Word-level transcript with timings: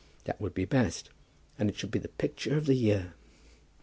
That 0.23 0.41
would 0.41 0.55
be 0.55 0.65
best. 0.65 1.11
And 1.59 1.69
it 1.69 1.77
should 1.77 1.91
be 1.91 1.99
the 1.99 2.07
picture 2.07 2.57
of 2.57 2.65
the 2.65 2.73
year! 2.73 3.13